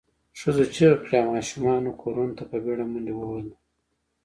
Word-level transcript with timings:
ښځو 0.39 0.63
چیغې 0.75 0.97
کړې 1.03 1.15
او 1.21 1.29
ماشومانو 1.35 1.89
کورونو 2.01 2.33
ته 2.37 2.43
په 2.49 2.57
بېړه 2.63 2.85
منډې 2.91 3.13
ووهلې. 3.15 3.55